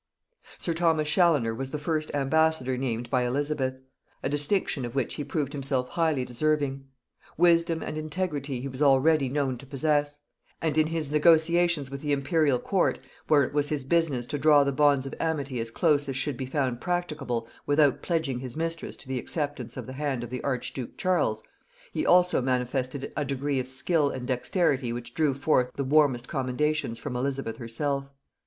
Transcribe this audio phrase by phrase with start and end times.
[0.57, 3.75] Sir Thomas Chaloner was the first ambassador named by Elizabeth;
[4.23, 6.85] a distinction of which he proved himself highly deserving.
[7.37, 10.17] Wisdom and integrity he was already known to possess;
[10.59, 14.63] and in his negotiations with the imperial court, where it was his business to draw
[14.63, 18.95] the bonds of amity as close as should be found practicable without pledging his mistress
[18.95, 21.43] to the acceptance of the hand of the archduke Charles,
[21.93, 26.97] he also manifested a degree of skill and dexterity which drew forth the warmest commendations
[26.97, 28.09] from Elizabeth herself.